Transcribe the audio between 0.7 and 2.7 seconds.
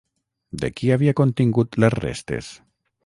qui havia contingut les restes?